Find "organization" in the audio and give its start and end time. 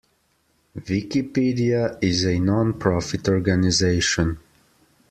3.29-4.39